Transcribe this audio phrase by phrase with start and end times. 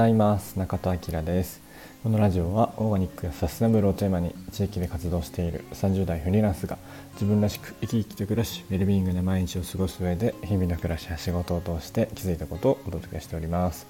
[0.00, 0.58] ざいます。
[0.58, 1.60] 中田明です。
[2.02, 6.78] このラジオはオーガニックやサステナブルをテーマに地域で活動している30代フリーランスが
[7.14, 13.86] 自分らしく生き生きと暮らしウェルビーイングな毎日を過ごす上で日々の暮らしや仕事を通して気づいたことをお届けしております、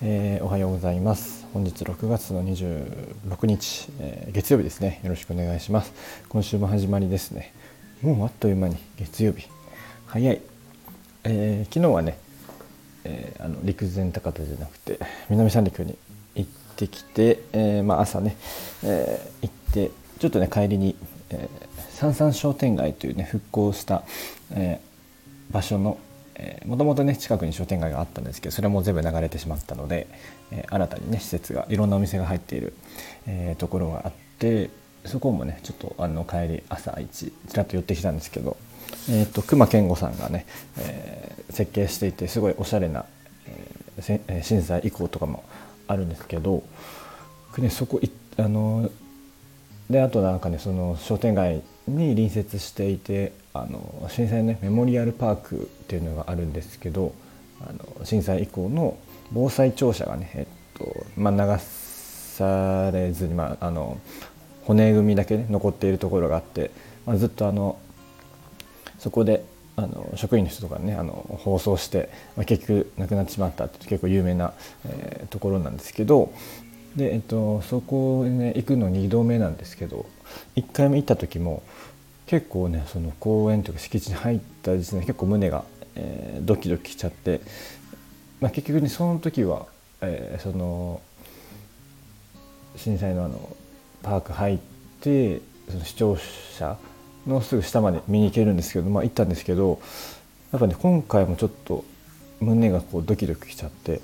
[0.00, 1.44] えー、おはようございます。
[1.52, 5.00] 本日6月の26日、えー、月曜日ですね。
[5.02, 5.92] よろしくお願いします。
[6.28, 7.52] 今週も始まりですね。
[8.00, 9.48] もうあっという間に月曜日。
[10.06, 10.40] 早い、
[11.24, 12.21] えー、昨日はね
[13.04, 14.98] えー、あの陸前高田じゃなくて
[15.28, 15.96] 南三陸に
[16.34, 18.36] 行ってきて、えーまあ、朝ね、
[18.84, 20.96] えー、行ってちょっとね帰りに、
[21.30, 24.04] えー、三三商店街というね復興した、
[24.52, 24.80] え、
[25.50, 25.98] 場所の
[26.66, 30.08] もともとね近くに商店街があったんですけどそれも全部流れてしまったので、
[30.50, 32.74] え、新たにね施設がいろんなお店が入っている、
[33.26, 34.70] え、ところがあって
[35.04, 38.56] そこもねちょっとあの帰り朝一ちらっと寄ってきたんですけど
[39.10, 40.46] えーと、熊健吾さんがね、
[40.78, 43.04] えー、設計していてすごいおしゃれな、
[43.98, 45.44] えー、震災遺構とかも
[45.88, 46.62] あるんですけど、
[47.58, 48.00] ね、そこ
[48.36, 48.90] あの
[49.90, 57.12] であとなんかねその商店街に隣接していてあの震災ねメモリアルパークっていうのがあるんですけど
[57.60, 58.96] あの震災以降の
[59.32, 63.98] 防災庁舎がね、えっとまあ、流されずに、まあ、あの
[64.64, 66.70] 骨組みだけ、ね、残っているところがあって、
[67.06, 67.78] まあ、ずっとあの
[69.02, 69.44] そこで
[69.74, 74.52] あの職員の人とかねあの放送して、まあ、結局亡くなってしまったって結構有名な、
[74.86, 76.32] えー、ところなんですけど
[76.94, 80.06] で、えっと、そこに、ね、行くの2度目なんですけど
[80.56, 81.64] 1回目行った時も
[82.26, 85.64] 結構ねその公園というか敷地に入った時点で結構胸が、
[85.96, 87.40] えー、ドキドキしちゃって、
[88.40, 89.66] まあ、結局ねその時は、
[90.00, 91.00] えー、その
[92.76, 93.56] 震災のあの
[94.02, 94.58] パーク入っ
[95.00, 96.16] てその視聴
[96.58, 96.76] 者
[97.26, 99.80] のすぐ下まで見に行けるんですけど、まあ、行ったんですけど
[100.52, 101.84] やっぱね今回もちょっと
[102.40, 104.00] 胸がこうドキドキしちゃって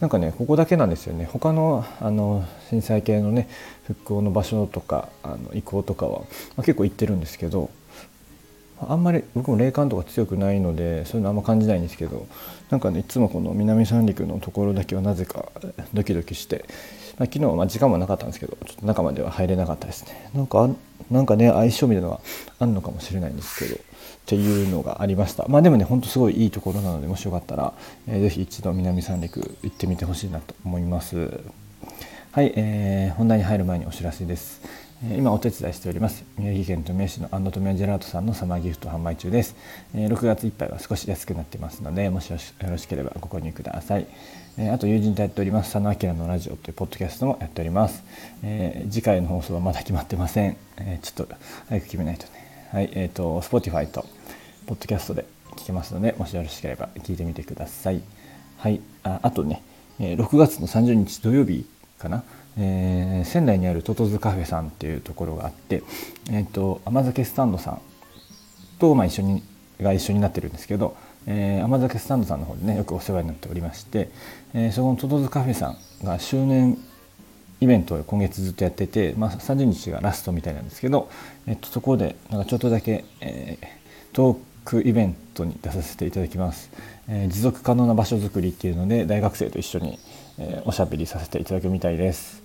[0.00, 1.24] なんかねここだけなんですよね。
[1.32, 3.48] 他のあの震災系のね
[3.86, 6.26] 復興の場所とかあの移行とかは、ま
[6.58, 7.70] あ、結構行ってるんですけど
[8.80, 12.26] あんまり僕も霊感とか強くないのでそういうのあんま感じないんですけど
[12.70, 15.46] なんかねいつもこの南三陸のところだけはなぜか
[15.94, 16.64] ドキドキして、
[17.18, 20.30] まあ、昨日はま時間もなかったんですけどちょっと中までは入れなかったですね。
[20.34, 20.68] なんか
[21.10, 22.20] なんかね相性みたいなのが
[22.58, 23.78] あるのかもしれないんですけどっ
[24.26, 25.46] ていうのがありました。
[25.48, 27.72] まあでもねほんとすごいいいところなのでもしよかったら、
[28.08, 31.40] えー、ぜひ一度南三陸行ってみてほしいなと思います。
[32.32, 34.60] はい、えー、本題に入る前にお知らせです。
[35.12, 39.54] 今お手伝いしております宮城県富谷市のアンド富谷ジェラートさんのサマーギフト販売中です。
[39.94, 44.06] 6月いっぱいは少し安くなってますのでもしよろしければご購入ください。
[44.72, 48.02] あと友人とやっております佐野明のラジオというポッドキャストもやっております。
[48.88, 50.56] 次回の放送はまだ決まってません。
[51.02, 51.34] ちょっと
[51.68, 52.30] 早く決めないとね。
[52.72, 54.06] はいえっ、ー、と Spotify と
[54.66, 55.26] ポッドキャストで
[55.56, 58.00] 聞けますのでもしよろしければ聞いてみてください。
[58.56, 59.62] はいああとね
[59.98, 61.66] 6月の30日土曜日
[61.98, 62.24] かな？
[62.56, 65.82] えー、仙台にあるトトズカフェさんっていうところがあって、
[66.30, 67.80] えーと、甘酒スタンドさん
[68.78, 69.42] と、まあ、一緒に
[69.80, 70.96] が一緒になってるんですけど、
[71.26, 74.08] えー、甘酒スタンドさんの方でねよくお世話になっておりまして、
[74.52, 75.70] えー、そこのトトズカフェさ
[76.02, 76.78] んが周年
[77.60, 81.10] イベントを今月ずっとやってて、まあ、30日がラストみたいなんですけど、
[81.48, 83.66] えっと、そこでなんかちょっとだけ、えー、
[84.12, 86.70] トークイベントに出させていただきます、
[87.08, 89.98] えー、持続可能な場所づくりっていうので大学生と一緒に、
[90.38, 92.42] えー、おしゃべりさせていただくみたいです。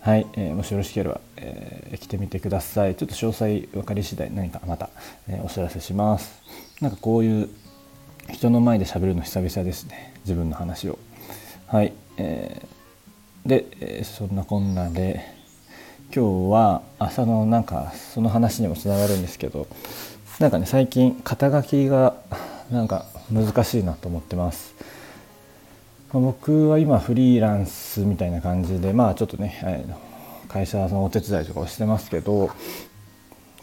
[0.00, 2.94] はい、えー、もしよろしければ、えー、来てみてください。
[2.94, 4.88] ちょっと詳細分かり次第何かまた、
[5.28, 6.40] え、お知らせします。
[6.80, 7.50] なんかこういう
[8.30, 10.14] 人の前で喋るの久々ですね。
[10.24, 10.98] 自分の話を。
[11.66, 15.20] はい、えー、で、え、そんなこんなで
[16.12, 19.68] 今日は朝のなんかその話にもつながるんですけど
[20.40, 22.14] なんかね最近肩書きが
[22.70, 24.74] なんか難しいなと思ってます。
[26.12, 29.94] 僕は今フリーランスみたいな感じでまあちょっとね
[30.48, 32.50] 会社のお手伝いとかをしてますけど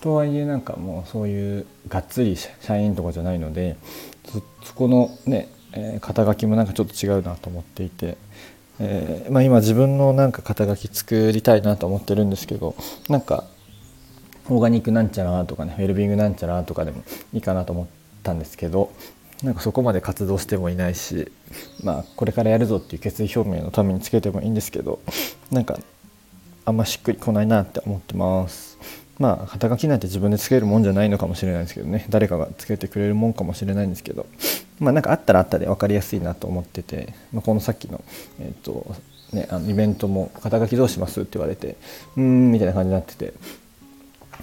[0.02, 3.76] とはいえなんかもうそういうがっつり社員とかじゃないので
[4.64, 8.18] そこのね、え肩書きもなんかちょっと違うなと思っていて、
[8.80, 12.76] えー、まあ、今自分のなんか肩書き作りたいなと思ってるんですけど
[13.10, 13.46] なんか
[14.50, 17.04] オーガニックなんちゃらとかねウェルビングなんちゃらとかでも
[17.34, 17.88] いいかなと思っ
[18.24, 18.92] たんですけど
[19.44, 21.32] なんかそこまで活動してもいないし
[21.84, 25.00] まあこれからやるぞっていう決意表明のためにつけてもいいんですけど
[25.52, 25.78] なんか
[26.66, 28.78] あんましっくりこないなって思ってます。
[29.20, 34.28] まあ肩書きなんて自分でつけるもんじゃないのかもしれないですけどね誰かがつけてくれるもんかもしれないんですけど
[34.80, 38.04] まあなんかあったらあったで分かりやすいなと思ってて、まあ、このさっきの
[38.40, 38.96] えっ、ー、と
[39.34, 41.78] ねあのイベントも肩書きどうしますって言われて
[42.16, 43.34] うーんみたいな感じになってて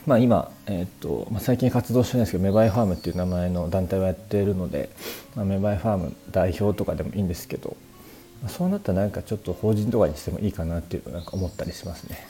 [0.07, 4.91] まあ、今、えーとまあ、最近活動してないですけどメバイファームっていう名前の団体をやっているので、
[5.35, 7.77] まあ、メバイファーム代表とかでもいいんですけど
[8.49, 12.27] そうなったらなんかちょっと法人とかにしてもいいかなっていうのなんか思ったりしますね。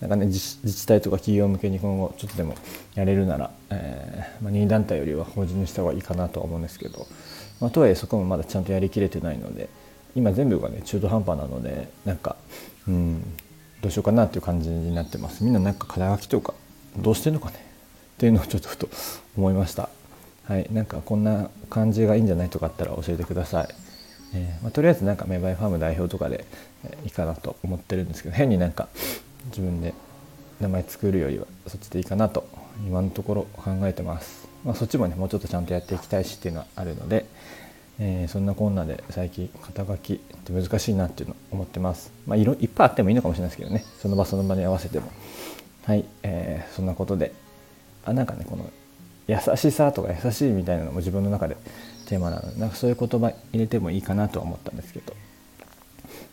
[0.00, 2.56] なんかね自治体とか企業向けに今後ちょっとでも
[2.94, 7.06] やれるなら、えーまあ、任意団体よりは法人にした方がいいかなとは思うんですけど、
[7.60, 9.68] まあ、とはいえそこもまだちゃんとやりきれてないので
[10.16, 12.36] 今全部がね中途半端なのでなんか
[12.88, 13.22] うん
[13.80, 16.54] どうしようかなっていう感じになってますみんななんか肩書きとか
[16.96, 17.56] どうしてんのかね？
[17.56, 18.88] っていうのをちょっとふと
[19.36, 19.88] 思いました。
[20.44, 20.68] はい。
[20.72, 23.68] なんかこんな感じがいいんじゃないとかあったら教えてください。
[24.36, 26.44] えーまあ、とりあえずなんかメバイファーム代表とかで、
[26.84, 28.88] え、いいかなと思ってるんですけど変になんか
[29.46, 29.94] 自分で
[30.60, 32.48] 名前作るよりはそっちでいいかなと
[32.84, 37.26] 今のところ考えてます、まあ、そっちもねもうちょっとちゃんとやっていきたいしっていうのはあるので、
[38.00, 42.10] えー、そんなこんなで最近肩書きって難しいなっていうのを思ってます。
[42.26, 43.84] まあいろいっぱいあってもいいのかもしれないですけどね。
[44.02, 45.12] その場その場に合わせても。
[45.86, 47.32] はい、えー、そんなことで。
[48.04, 48.70] あなんかねこの
[49.26, 51.56] 優しさとか優しいみたいなのも自分の中で
[52.06, 55.14] テーマなのでなんかそういう言葉入れてもいいかなとは思ったんですけど。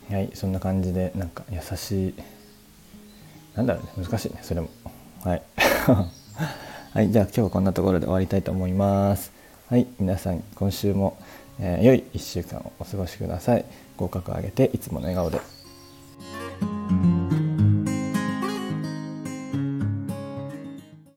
[0.10, 2.14] はいそんな感じでなんか優しい
[3.56, 4.70] なんだろうね難しいねそれも。
[5.24, 5.42] はい。
[6.94, 9.32] はいじゃあ今日はこんなところで終わりたいと思います。
[9.70, 11.18] はい皆さん今週も、
[11.60, 13.66] えー、良い1週間をお過ごしください。
[13.96, 15.61] 合格を上げていつもの笑顔で。